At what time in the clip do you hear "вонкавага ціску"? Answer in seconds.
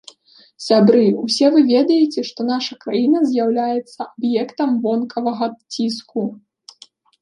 4.91-6.31